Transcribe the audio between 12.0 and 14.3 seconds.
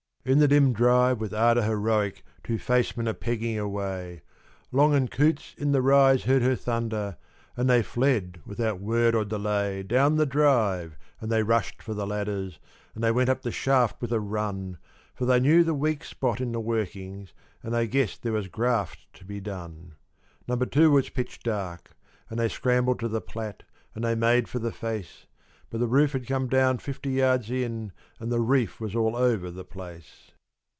ladders, and they went up the shaft with a